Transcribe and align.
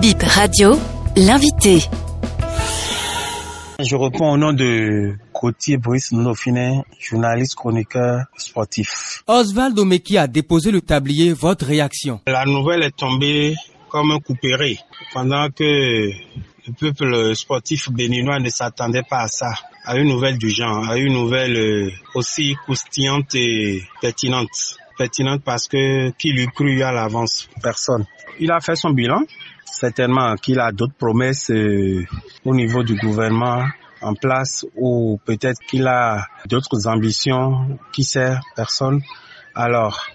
Bip 0.00 0.22
Radio, 0.22 0.78
l'invité. 1.16 1.80
Je 3.80 3.96
réponds 3.96 4.32
au 4.32 4.36
nom 4.36 4.52
de 4.52 5.16
Gauthier 5.34 5.76
Brice 5.76 6.12
Nofine, 6.12 6.84
journaliste 7.00 7.56
chroniqueur 7.56 8.26
sportif. 8.36 9.24
Osvaldo 9.26 9.84
Meki 9.84 10.16
a 10.16 10.28
déposé 10.28 10.70
le 10.70 10.82
tablier. 10.82 11.32
Votre 11.32 11.66
réaction? 11.66 12.20
La 12.28 12.44
nouvelle 12.44 12.84
est 12.84 12.96
tombée 12.96 13.56
comme 13.88 14.12
un 14.12 14.20
coupéré 14.20 14.78
pendant 15.12 15.48
que 15.50 15.64
le 15.64 16.72
peuple 16.78 17.34
sportif 17.34 17.90
béninois 17.90 18.38
ne 18.38 18.50
s'attendait 18.50 19.02
pas 19.02 19.22
à 19.22 19.28
ça, 19.28 19.52
à 19.84 19.96
une 19.96 20.08
nouvelle 20.08 20.38
du 20.38 20.50
genre, 20.50 20.88
à 20.88 20.96
une 20.96 21.14
nouvelle 21.14 21.56
euh, 21.56 21.90
aussi 22.14 22.54
croustillante 22.62 23.34
et 23.34 23.82
pertinente. 24.00 24.76
Pertinente 24.96 25.42
parce 25.44 25.66
que 25.66 26.10
qui 26.10 26.30
lui 26.30 26.46
crut 26.46 26.82
à 26.82 26.92
l'avance? 26.92 27.48
Personne. 27.62 28.04
Il 28.38 28.52
a 28.52 28.60
fait 28.60 28.76
son 28.76 28.90
bilan. 28.90 29.22
Certainement 29.72 30.34
qu'il 30.36 30.60
a 30.60 30.72
d'autres 30.72 30.96
promesses 30.96 31.50
euh, 31.50 32.04
au 32.44 32.54
niveau 32.54 32.82
du 32.82 32.96
gouvernement 32.96 33.64
en 34.00 34.14
place 34.14 34.64
ou 34.76 35.18
peut-être 35.24 35.60
qu'il 35.68 35.86
a 35.86 36.26
d'autres 36.46 36.86
ambitions, 36.86 37.78
qui 37.92 38.04
sait, 38.04 38.36
personne. 38.56 39.00
Alors, 39.54 40.06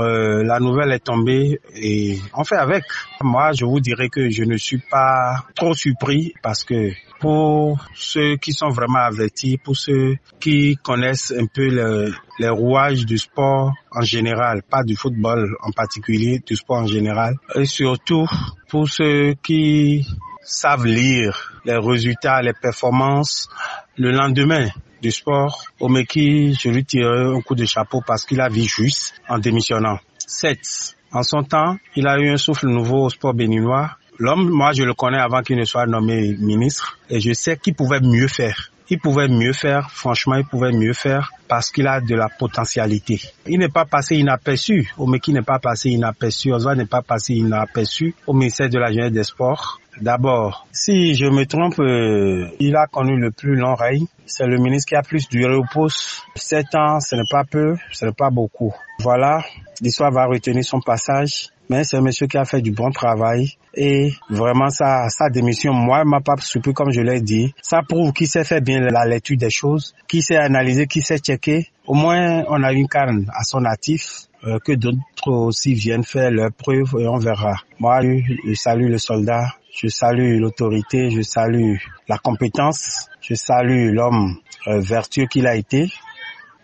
euh, 0.00 0.42
la 0.44 0.58
nouvelle 0.60 0.92
est 0.92 1.04
tombée 1.04 1.60
et 1.74 2.18
on 2.34 2.44
fait 2.44 2.56
avec. 2.56 2.84
Moi, 3.20 3.52
je 3.52 3.64
vous 3.64 3.80
dirais 3.80 4.08
que 4.08 4.30
je 4.30 4.44
ne 4.44 4.56
suis 4.56 4.78
pas 4.78 5.44
trop 5.54 5.74
surpris 5.74 6.34
parce 6.42 6.64
que 6.64 6.92
pour 7.20 7.78
ceux 7.94 8.36
qui 8.36 8.52
sont 8.52 8.70
vraiment 8.70 9.00
avertis, 9.00 9.58
pour 9.58 9.76
ceux 9.76 10.16
qui 10.40 10.76
connaissent 10.82 11.32
un 11.36 11.46
peu 11.46 11.68
le, 11.68 12.12
les 12.38 12.48
rouages 12.48 13.04
du 13.06 13.18
sport 13.18 13.72
en 13.90 14.02
général, 14.02 14.62
pas 14.62 14.82
du 14.82 14.96
football 14.96 15.56
en 15.62 15.70
particulier, 15.70 16.42
du 16.44 16.56
sport 16.56 16.78
en 16.78 16.86
général, 16.86 17.36
et 17.54 17.64
surtout 17.64 18.26
pour 18.68 18.88
ceux 18.88 19.34
qui 19.42 20.06
savent 20.42 20.86
lire 20.86 21.60
les 21.64 21.76
résultats, 21.76 22.42
les 22.42 22.52
performances 22.54 23.48
le 23.96 24.10
lendemain 24.10 24.68
du 25.02 25.10
sport, 25.10 25.64
Omeki, 25.80 26.54
je 26.54 26.68
lui 26.70 26.84
tire 26.84 27.10
un 27.10 27.40
coup 27.42 27.56
de 27.56 27.64
chapeau 27.66 28.00
parce 28.06 28.24
qu'il 28.24 28.40
a 28.40 28.48
vu 28.48 28.62
juste 28.62 29.14
en 29.28 29.38
démissionnant. 29.38 29.98
7. 30.26 30.96
En 31.12 31.22
son 31.22 31.42
temps, 31.42 31.76
il 31.96 32.06
a 32.06 32.18
eu 32.18 32.30
un 32.30 32.36
souffle 32.38 32.68
nouveau 32.68 33.04
au 33.04 33.10
sport 33.10 33.34
béninois. 33.34 33.90
L'homme, 34.18 34.48
moi, 34.48 34.72
je 34.72 34.84
le 34.84 34.94
connais 34.94 35.18
avant 35.18 35.42
qu'il 35.42 35.56
ne 35.58 35.64
soit 35.64 35.86
nommé 35.86 36.34
ministre 36.38 36.98
et 37.10 37.20
je 37.20 37.32
sais 37.32 37.56
qu'il 37.56 37.74
pouvait 37.74 38.00
mieux 38.00 38.28
faire. 38.28 38.71
Il 38.90 38.98
pouvait 38.98 39.28
mieux 39.28 39.52
faire, 39.52 39.90
franchement, 39.90 40.34
il 40.36 40.44
pouvait 40.44 40.72
mieux 40.72 40.92
faire 40.92 41.30
parce 41.48 41.70
qu'il 41.70 41.86
a 41.86 42.00
de 42.00 42.14
la 42.14 42.28
potentialité. 42.28 43.20
Il 43.46 43.58
n'est 43.58 43.68
pas 43.68 43.84
passé 43.84 44.16
inaperçu. 44.16 44.92
Omeki 44.98 45.32
n'est 45.32 45.42
pas 45.42 45.58
passé 45.58 45.90
inaperçu. 45.90 46.52
Oswald 46.52 46.78
n'est 46.78 46.86
pas 46.86 47.02
passé 47.02 47.34
inaperçu 47.34 48.14
au 48.26 48.32
ministère 48.32 48.68
de 48.68 48.78
la 48.78 48.90
Jeunesse 48.92 49.12
des 49.12 49.24
Sports. 49.24 49.78
D'abord, 50.00 50.66
si 50.72 51.14
je 51.14 51.26
me 51.26 51.44
trompe, 51.44 51.78
euh, 51.78 52.48
il 52.58 52.74
a 52.76 52.86
connu 52.86 53.16
le 53.18 53.30
plus 53.30 53.56
long 53.56 53.74
règne. 53.74 54.06
C'est 54.24 54.46
le 54.46 54.58
ministre 54.58 54.88
qui 54.88 54.94
a 54.96 55.02
plus 55.02 55.28
duré 55.28 55.54
au 55.54 55.64
poste. 55.70 56.22
Sept 56.34 56.74
ans, 56.74 56.98
ce 57.00 57.14
n'est 57.16 57.28
pas 57.30 57.44
peu, 57.44 57.76
ce 57.92 58.06
n'est 58.06 58.12
pas 58.12 58.30
beaucoup. 58.30 58.72
Voilà, 59.00 59.44
l'histoire 59.80 60.10
va 60.10 60.24
retenir 60.24 60.64
son 60.64 60.80
passage. 60.80 61.48
Mais 61.72 61.84
c'est 61.84 61.96
un 61.96 62.02
monsieur 62.02 62.26
qui 62.26 62.36
a 62.36 62.44
fait 62.44 62.60
du 62.60 62.70
bon 62.70 62.90
travail 62.90 63.56
et 63.72 64.12
vraiment 64.28 64.68
sa, 64.68 65.08
sa 65.08 65.30
démission, 65.30 65.72
moi, 65.72 66.04
m'a 66.04 66.20
pas 66.20 66.34
surpris 66.38 66.74
comme 66.74 66.90
je 66.92 67.00
l'ai 67.00 67.22
dit. 67.22 67.54
Ça 67.62 67.80
prouve 67.80 68.12
qu'il 68.12 68.26
sait 68.26 68.44
faire 68.44 68.60
bien 68.60 68.78
la 68.80 69.06
lecture 69.06 69.38
des 69.38 69.48
choses, 69.48 69.94
qu'il 70.06 70.22
sait 70.22 70.36
analyser, 70.36 70.86
qu'il 70.86 71.02
sait 71.02 71.16
checker. 71.16 71.68
Au 71.86 71.94
moins, 71.94 72.44
on 72.48 72.62
a 72.62 72.74
une 72.74 72.88
carne 72.88 73.24
à 73.34 73.42
son 73.42 73.64
actif 73.64 74.26
euh, 74.44 74.58
que 74.58 74.72
d'autres 74.72 75.30
aussi 75.30 75.72
viennent 75.72 76.04
faire 76.04 76.30
leurs 76.30 76.52
preuves 76.52 76.94
et 77.00 77.08
on 77.08 77.16
verra. 77.16 77.54
Moi, 77.78 78.02
je 78.02 78.52
salue 78.52 78.90
le 78.90 78.98
soldat, 78.98 79.46
je 79.74 79.88
salue 79.88 80.38
l'autorité, 80.38 81.10
je 81.10 81.22
salue 81.22 81.76
la 82.06 82.18
compétence, 82.18 83.08
je 83.22 83.34
salue 83.34 83.94
l'homme 83.94 84.36
euh, 84.66 84.78
vertueux 84.80 85.24
qu'il 85.24 85.46
a 85.46 85.56
été 85.56 85.90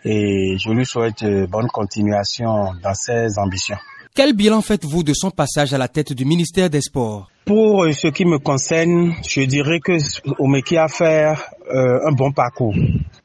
et 0.05 0.55
je 0.59 0.69
lui 0.69 0.85
souhaite 0.85 1.23
euh, 1.23 1.47
bonne 1.47 1.67
continuation 1.69 2.75
dans 2.83 2.93
ses 2.93 3.39
ambitions. 3.39 3.79
Quel 4.15 4.33
bilan 4.33 4.61
faites-vous 4.61 5.03
de 5.03 5.13
son 5.13 5.31
passage 5.31 5.73
à 5.73 5.77
la 5.77 5.87
tête 5.87 6.13
du 6.13 6.25
ministère 6.25 6.69
des 6.69 6.81
Sports? 6.81 7.29
Pour 7.45 7.85
ce 7.93 8.07
qui 8.09 8.25
me 8.25 8.37
concerne, 8.37 9.13
je 9.27 9.41
dirais 9.41 9.79
que 9.79 9.93
Omeki 10.39 10.77
a 10.77 10.87
fait 10.87 11.33
euh, 11.73 11.99
un 12.05 12.11
bon 12.11 12.31
parcours. 12.31 12.75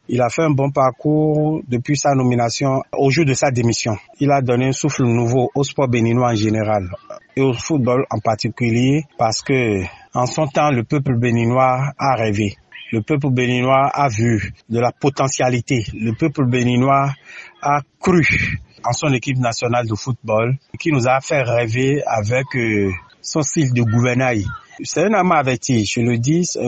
Il 0.08 0.20
a 0.20 0.28
fait 0.28 0.42
un 0.42 0.50
bon 0.50 0.70
parcours 0.70 1.62
depuis 1.66 1.96
sa 1.96 2.14
nomination 2.14 2.82
au 2.96 3.10
jour 3.10 3.24
de 3.24 3.34
sa 3.34 3.50
démission. 3.50 3.96
Il 4.20 4.30
a 4.30 4.40
donné 4.40 4.68
un 4.68 4.72
souffle 4.72 5.04
nouveau 5.04 5.50
au 5.54 5.64
sport 5.64 5.88
béninois 5.88 6.30
en 6.32 6.34
général 6.34 6.88
et 7.36 7.40
au 7.40 7.52
football 7.54 8.04
en 8.10 8.18
particulier 8.18 9.04
parce 9.18 9.42
que 9.42 9.82
en 10.14 10.26
son 10.26 10.46
temps, 10.46 10.70
le 10.70 10.84
peuple 10.84 11.18
béninois 11.18 11.92
a 11.98 12.14
rêvé. 12.14 12.54
Le 12.92 13.00
peuple 13.02 13.30
béninois 13.30 13.90
a 13.92 14.08
vu 14.08 14.52
de 14.68 14.78
la 14.78 14.92
potentialité. 14.92 15.84
Le 15.94 16.12
peuple 16.12 16.46
béninois 16.46 17.12
a 17.60 17.80
cru 17.98 18.60
en 18.84 18.92
son 18.92 19.12
équipe 19.12 19.38
nationale 19.38 19.86
de 19.86 19.94
football 19.94 20.56
qui 20.78 20.90
nous 20.92 21.08
a 21.08 21.20
fait 21.20 21.42
rêver 21.42 22.02
avec 22.06 22.46
euh, 22.56 22.90
son 23.22 23.42
style 23.42 23.72
de 23.72 23.82
gouvernail. 23.82 24.44
C'est 24.82 25.04
un 25.04 25.14
homme 25.14 25.32
averti, 25.32 25.84
je 25.84 26.00
le 26.00 26.18
dis, 26.18 26.44
c'est 26.44 26.60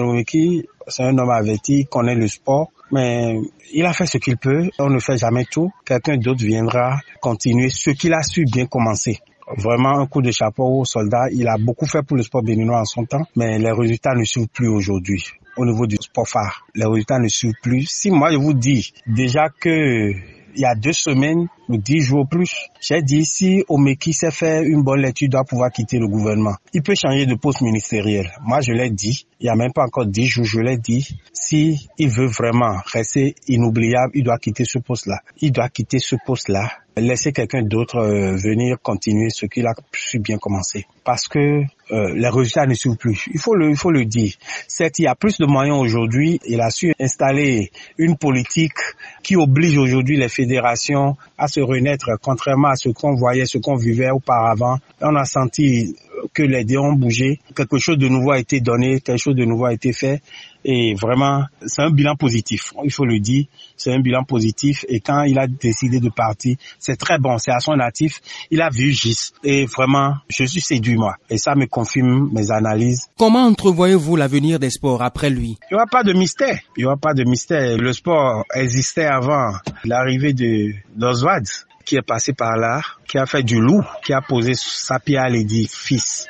un 1.03 1.19
homme 1.19 1.31
averti, 1.31 1.81
il 1.81 1.87
connaît 1.87 2.15
le 2.15 2.29
sport, 2.29 2.71
mais 2.93 3.41
il 3.73 3.85
a 3.85 3.93
fait 3.93 4.07
ce 4.07 4.19
qu'il 4.19 4.37
peut, 4.37 4.71
on 4.79 4.91
ne 4.91 5.01
fait 5.01 5.19
jamais 5.19 5.45
tout. 5.45 5.71
Quelqu'un 5.85 6.17
d'autre 6.17 6.45
viendra 6.45 7.01
continuer 7.21 7.69
ce 7.71 7.91
qu'il 7.91 8.15
a 8.15 8.23
su 8.23 8.45
bien 8.45 8.67
commencer. 8.67 9.19
Vraiment 9.59 10.01
un 10.01 10.07
coup 10.07 10.23
de 10.23 10.31
chapeau 10.33 10.81
au 10.81 10.85
soldat. 10.85 11.27
Il 11.33 11.47
a 11.49 11.57
beaucoup 11.59 11.87
fait 11.87 12.03
pour 12.03 12.17
le 12.17 12.23
sport 12.23 12.43
béninois 12.43 12.81
en 12.81 12.85
son 12.85 13.05
temps, 13.05 13.25
mais 13.37 13.59
les 13.59 13.71
résultats 13.71 14.15
ne 14.15 14.25
suivent 14.25 14.49
plus 14.49 14.69
aujourd'hui. 14.69 15.25
Au 15.57 15.65
niveau 15.65 15.87
du 15.87 15.97
sport 15.97 16.29
phare, 16.29 16.67
les 16.75 16.85
résultats 16.85 17.19
ne 17.19 17.29
suivent 17.29 17.55
plus. 17.63 17.87
Si 17.89 18.11
moi 18.11 18.31
je 18.31 18.37
vous 18.37 18.55
dis 18.55 18.93
déjà 19.07 19.49
que 19.49 20.13
il 20.57 20.63
y 20.63 20.65
a 20.65 20.75
deux 20.75 20.93
semaines 20.93 21.49
dix 21.69 22.01
jours 22.01 22.27
plus, 22.29 22.69
j'ai 22.81 23.03
dit 23.03 23.25
si 23.25 23.65
Omeki 23.69 24.13
sait 24.13 24.31
faire 24.31 24.63
une 24.63 24.83
bonne 24.83 25.01
lecture, 25.01 25.29
doit 25.29 25.45
pouvoir 25.45 25.71
quitter 25.71 25.99
le 25.99 26.09
gouvernement. 26.09 26.55
Il 26.73 26.83
peut 26.83 26.95
changer 26.95 27.27
de 27.27 27.35
poste 27.35 27.61
ministériel. 27.63 28.31
Moi, 28.43 28.61
je 28.61 28.73
l'ai 28.73 28.91
dit. 28.91 29.27
Il 29.41 29.47
y 29.47 29.49
a 29.51 29.55
même 29.55 29.73
pas 29.73 29.85
encore 29.85 30.07
dix 30.07 30.27
jours, 30.27 30.45
je 30.45 30.61
l'ai 30.61 30.79
dit. 30.79 31.19
Si 31.33 31.89
il 31.99 32.09
veut 32.09 32.27
vraiment 32.27 32.79
rester 32.87 33.35
inoubliable, 33.49 34.13
il 34.15 34.25
doit 34.25 34.39
quitter 34.39 34.65
ce 34.65 34.79
poste-là. 34.79 35.21
Il 35.41 35.53
doit 35.53 35.69
quitter 35.69 35.99
ce 35.99 36.17
poste-là 36.25 36.71
laisser 37.01 37.33
quelqu'un 37.33 37.63
d'autre 37.63 37.99
euh, 37.99 38.37
venir 38.37 38.77
continuer 38.83 39.29
ce 39.31 39.47
qu'il 39.47 39.67
a 39.67 39.75
su 39.93 40.19
bien 40.19 40.39
commencer. 40.39 40.87
Parce 41.05 41.29
que 41.29 41.39
euh, 41.39 42.15
les 42.15 42.29
résultats 42.29 42.67
ne 42.67 42.75
suivent 42.75 42.97
plus. 42.97 43.29
Il 43.33 43.39
faut 43.39 43.55
le, 43.55 43.71
il 43.71 43.77
faut 43.77 43.91
le 43.91 44.05
dire. 44.05 44.33
Certes, 44.67 44.99
il 44.99 45.03
y 45.03 45.07
a 45.07 45.15
plus 45.15 45.39
de 45.39 45.47
moyens 45.47 45.79
aujourd'hui. 45.79 46.41
Il 46.47 46.61
a 46.61 46.71
su 46.71 46.93
installer 46.99 47.71
une 47.99 48.17
politique 48.17 48.79
qui 49.23 49.37
oblige 49.37 49.77
aujourd'hui 49.77 50.17
les 50.17 50.29
fédérations 50.29 51.17
à 51.39 51.49
se 51.49 51.56
renaître, 51.61 52.11
contrairement 52.23 52.69
à 52.69 52.77
ce 52.77 52.89
qu'on 52.89 53.15
voyait, 53.15 53.47
ce 53.47 53.59
qu'on 53.59 53.77
vivait 53.77 54.11
auparavant. 54.11 54.79
On 55.01 55.15
a 55.17 55.25
senti 55.25 55.97
que 56.33 56.43
les 56.43 56.65
dés 56.65 56.79
ont 56.79 56.93
bougé, 56.93 57.41
quelque 57.55 57.79
chose 57.79 57.99
de 57.99 58.09
nouveau 58.09 58.33
a 58.33 58.39
été 58.39 58.61
donné, 58.61 59.01
quelque 59.01 59.19
chose 59.19 59.35
de 59.35 59.45
nouveau 59.45 59.67
a 59.67 59.73
été 59.73 59.93
fait. 59.93 60.23
Et 60.69 60.95
vraiment, 60.95 61.45
c'est 61.65 61.83
un 61.83 61.91
bilan 61.91 62.17
positif. 62.17 62.73
Il 62.83 62.91
faut 62.93 63.05
le 63.05 63.21
dire, 63.21 63.45
c'est 63.77 63.93
un 63.93 64.01
bilan 64.01 64.25
positif. 64.25 64.85
Et 64.89 64.99
quand 64.99 65.23
il 65.23 65.39
a 65.39 65.47
décidé 65.47 66.01
de 66.01 66.09
partir, 66.09 66.57
c'est 66.81 66.97
très 66.97 67.19
bon. 67.19 67.39
C'est 67.39 67.53
à 67.53 67.61
son 67.61 67.77
natif. 67.77 68.21
Il 68.51 68.61
a 68.61 68.69
vu 68.69 68.91
Gis. 68.91 69.31
Et 69.45 69.65
vraiment, 69.67 70.15
je 70.29 70.43
suis 70.43 70.61
séduit, 70.61 70.97
moi. 70.97 71.15
Et 71.31 71.39
ça 71.39 71.55
me 71.55 71.67
confirme 71.67 72.31
mes 72.33 72.51
analyses. 72.51 73.07
Comment 73.17 73.45
entrevoyez-vous 73.45 74.17
l'avenir 74.17 74.59
des 74.59 74.71
sports 74.71 75.03
après 75.03 75.31
lui? 75.31 75.57
Il 75.71 75.75
n'y 75.75 75.77
aura 75.77 75.87
pas 75.87 76.03
de 76.03 76.13
mystère. 76.13 76.59
Il 76.77 76.81
n'y 76.81 76.87
aura 76.87 76.97
pas 76.97 77.15
de 77.15 77.23
mystère. 77.23 77.79
Le 77.79 77.93
sport 77.93 78.45
existait 78.53 79.07
avant 79.07 79.53
l'arrivée 79.85 80.33
de 80.33 80.73
d'Oswald 80.97 81.47
qui 81.87 81.97
est 81.97 82.03
passé 82.03 82.35
par 82.35 82.57
là, 82.57 82.83
qui 83.09 83.17
a 83.17 83.25
fait 83.25 83.43
du 83.43 83.59
loup, 83.61 83.83
qui 84.05 84.13
a 84.13 84.21
posé 84.21 84.53
sa 84.55 84.99
pierre 84.99 85.23
à 85.23 85.29
l'édifice, 85.31 86.27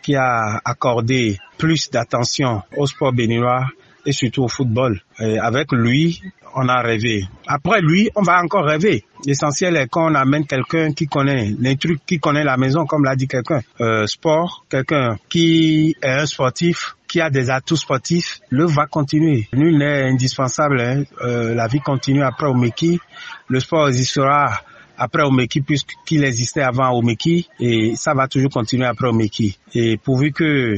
qui 0.00 0.14
a 0.16 0.60
accordé 0.64 1.36
plus 1.58 1.90
d'attention 1.90 2.62
au 2.76 2.86
sport 2.86 3.12
béninois 3.12 3.66
et 4.06 4.12
surtout 4.12 4.44
au 4.44 4.48
football. 4.48 5.02
Et 5.18 5.38
avec 5.38 5.72
lui, 5.72 6.22
on 6.54 6.68
a 6.68 6.80
rêvé. 6.80 7.24
Après 7.46 7.80
lui, 7.80 8.10
on 8.14 8.22
va 8.22 8.40
encore 8.42 8.64
rêver. 8.64 9.04
L'essentiel 9.26 9.76
est 9.76 9.88
qu'on 9.88 10.14
amène 10.14 10.46
quelqu'un 10.46 10.92
qui 10.92 11.06
connaît 11.06 11.54
les 11.58 11.76
trucs, 11.76 12.04
qui 12.06 12.18
connaît 12.18 12.44
la 12.44 12.56
maison, 12.56 12.86
comme 12.86 13.04
l'a 13.04 13.16
dit 13.16 13.28
quelqu'un. 13.28 13.60
Euh, 13.80 14.06
sport, 14.06 14.64
quelqu'un 14.70 15.16
qui 15.28 15.96
est 16.02 16.08
un 16.08 16.26
sportif, 16.26 16.96
qui 17.08 17.20
a 17.20 17.28
des 17.28 17.50
atouts 17.50 17.76
sportifs, 17.76 18.40
le 18.48 18.64
va 18.64 18.86
continuer. 18.86 19.48
Nul 19.52 19.78
n'est 19.78 20.08
indispensable. 20.08 20.80
Hein. 20.80 21.02
Euh, 21.22 21.54
la 21.54 21.66
vie 21.66 21.80
continue 21.80 22.22
après 22.22 22.46
Omeki. 22.46 23.00
Le 23.48 23.60
sport 23.60 23.88
existera 23.88 24.60
après 25.00 25.22
Omeki 25.22 25.62
puisqu'il 25.62 26.24
existait 26.24 26.60
avant 26.60 26.90
Omeki 26.92 27.48
et 27.58 27.94
ça 27.96 28.12
va 28.12 28.28
toujours 28.28 28.50
continuer 28.50 28.84
après 28.84 29.08
Omeki. 29.08 29.58
Et 29.74 29.96
pourvu 29.96 30.30
que 30.30 30.76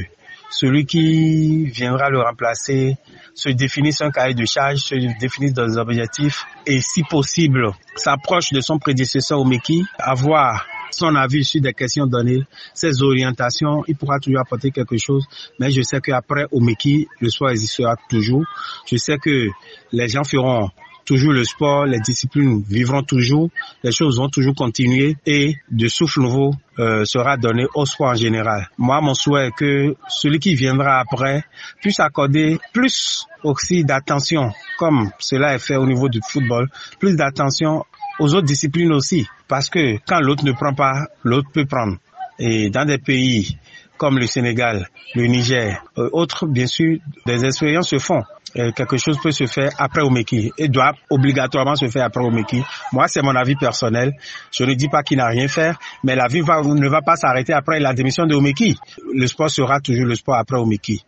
celui 0.49 0.87
qui 0.87 1.65
viendra 1.65 2.09
le 2.09 2.21
remplacer 2.21 2.97
se 3.35 3.49
définisse 3.49 4.01
un 4.01 4.13
cahier 4.13 4.35
de 4.35 4.45
charge, 4.45 4.79
se 4.79 4.95
définisse 5.19 5.55
des 5.55 5.77
objectifs 5.77 6.45
et 6.67 6.81
si 6.81 7.03
possible 7.03 7.73
s'approche 7.97 8.53
de 8.53 8.61
son 8.61 8.79
prédécesseur 8.79 9.41
Omeki, 9.41 9.83
avoir 9.99 10.67
son 10.93 11.17
avis 11.17 11.45
sur 11.45 11.61
des 11.61 11.73
questions 11.73 12.07
données, 12.07 12.43
ses 12.75 13.03
orientations, 13.03 13.83
il 13.89 13.97
pourra 13.97 14.21
toujours 14.21 14.41
apporter 14.41 14.71
quelque 14.71 14.99
chose. 14.99 15.25
Mais 15.59 15.71
je 15.71 15.83
sais 15.83 16.01
qu'après 16.01 16.47
Omeki, 16.53 17.09
le 17.19 17.29
sport 17.29 17.51
existera 17.51 17.97
toujours. 18.09 18.45
Je 18.87 18.97
sais 18.99 19.17
que 19.19 19.49
les 19.91 20.09
gens 20.09 20.23
feront 20.23 20.69
toujours 21.05 21.33
le 21.33 21.45
sport, 21.45 21.87
les 21.87 22.01
disciplines 22.01 22.63
vivront 22.69 23.03
toujours, 23.03 23.51
les 23.83 23.93
choses 23.93 24.19
vont 24.19 24.29
toujours 24.29 24.55
continuer 24.55 25.17
et 25.27 25.57
de 25.71 25.89
souffle 25.89 26.21
nouveau 26.21 26.53
euh, 26.79 27.05
sera 27.05 27.37
donné 27.37 27.67
au 27.75 27.85
sport 27.87 28.09
en 28.11 28.15
général. 28.15 28.69
Moi, 28.79 29.01
mon 29.01 29.15
souhait 29.15 29.49
est 29.49 29.51
que 29.55 29.95
celui 30.09 30.39
qui 30.39 30.55
viendra 30.55 30.99
après 31.01 31.45
puisse 31.81 32.01
accorder 32.01 32.59
plus 32.73 33.27
aussi 33.43 33.85
d'attention, 33.85 34.53
comme 34.79 35.11
cela 35.19 35.55
est 35.55 35.59
fait 35.59 35.77
au 35.77 35.87
niveau 35.87 36.09
du 36.09 36.21
football, 36.27 36.69
plus 36.99 37.17
d'attention 37.17 37.85
aux 38.19 38.35
autres 38.35 38.47
disciplines 38.47 38.93
aussi, 38.93 39.27
parce 39.49 39.69
que 39.69 39.99
quand 40.07 40.21
l'autre 40.21 40.45
ne 40.45 40.53
prend 40.53 40.75
pas, 40.75 41.07
l'autre 41.25 41.49
peut 41.53 41.67
prendre. 41.67 41.97
Et 42.39 42.71
dans 42.71 42.85
des 42.85 42.99
pays 42.99 43.59
comme 44.03 44.19
le 44.19 44.27
Sénégal, 44.27 44.89
le 45.15 45.27
Niger, 45.27 45.81
euh, 45.97 46.09
autres, 46.13 46.47
bien 46.47 46.67
sûr, 46.67 46.99
des 47.25 47.45
expériences 47.45 47.91
se 47.91 47.99
font. 48.01 48.23
Et 48.55 48.73
quelque 48.73 48.97
chose 48.97 49.19
peut 49.23 49.31
se 49.31 49.47
faire 49.47 49.71
après 49.79 50.03
Omeki 50.03 50.53
et 50.59 50.69
doit 50.69 50.93
obligatoirement 51.11 51.75
se 51.75 51.89
faire 51.89 52.05
après 52.05 52.23
Omeki. 52.23 52.63
Moi, 52.93 53.09
c'est 53.09 53.23
mon 53.23 53.35
avis 53.35 53.57
personnel. 53.57 54.13
Je 54.53 54.65
ne 54.65 54.75
dis 54.75 54.89
pas 54.89 55.03
qu'il 55.03 55.19
n'a 55.19 55.29
rien 55.29 55.49
fait, 55.49 55.75
mais 56.05 56.15
la 56.15 56.27
vie 56.29 56.41
ne 56.41 56.89
va 56.89 57.01
pas 57.01 57.17
s'arrêter 57.17 57.53
après 57.53 57.81
la 57.81 57.95
démission 57.95 58.27
de 58.27 58.35
Omeki. 58.35 58.79
Le 59.15 59.27
sport 59.27 59.51
sera 59.51 59.81
toujours 59.81 60.07
le 60.07 60.15
sport 60.15 60.37
après 60.37 60.59
Omeki. 60.59 61.03